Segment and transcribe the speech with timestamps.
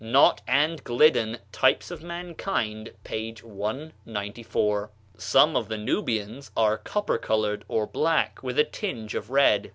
[0.03, 3.35] (Nott and Gliddon, "Types of Mankind," p.
[3.39, 9.69] 194.) "Some of the Nubians are copper colored or black, with a tinge of red."